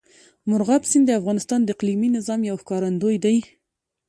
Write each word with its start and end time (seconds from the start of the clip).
مورغاب 0.49 0.81
سیند 0.91 1.05
د 1.07 1.11
افغانستان 1.19 1.59
د 1.63 1.69
اقلیمي 1.75 2.09
نظام 2.17 2.39
یو 2.49 2.57
ښکارندوی 2.61 3.17
دی. 3.25 3.37